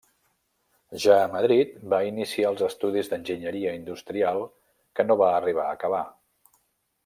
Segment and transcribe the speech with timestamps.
[1.03, 4.43] Ja a Madrid va iniciar els estudis d'Enginyeria Industrial
[5.01, 6.05] que no va arribar a acabar.